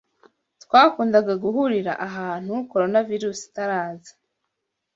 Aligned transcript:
Twakundaga 0.63 1.33
guhurira 1.43 1.93
ahantu 2.07 2.53
Coronavirusi 2.71 3.41
itaraza. 3.49 4.11